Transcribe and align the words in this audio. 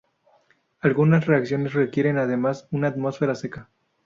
Algunas 0.79 1.27
reacciones 1.27 1.73
requieren, 1.75 2.17
además, 2.17 2.67
una 2.71 2.87
atmósfera 2.87 3.35
seca. 3.35 3.69